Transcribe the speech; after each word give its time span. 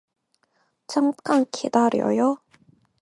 잠깐 0.87 1.45
기다려요. 1.51 2.41